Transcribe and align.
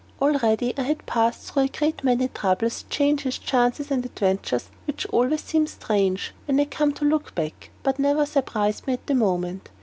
Already 0.19 0.73
had 0.75 0.79
I 0.89 0.93
passed 0.95 1.41
through 1.53 1.61
a 1.61 1.67
great 1.67 2.03
many 2.03 2.27
troubles, 2.27 2.85
changes, 2.89 3.37
chances, 3.37 3.91
and 3.91 4.03
adventures 4.03 4.71
which 4.87 5.05
always 5.11 5.43
seem 5.43 5.67
strange 5.67 6.33
(when 6.45 6.59
I 6.59 6.65
come 6.65 6.91
to 6.93 7.05
look 7.05 7.35
back), 7.35 7.69
but 7.83 7.99
never 7.99 8.25
surprised 8.25 8.87
me 8.87 8.93
at 8.93 9.05
the 9.05 9.13
moment. 9.13 9.69